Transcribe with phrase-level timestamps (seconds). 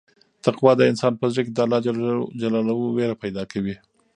[0.43, 1.51] تقوا د انسان په زړه کې
[2.41, 3.75] د الله وېره پیدا کوي.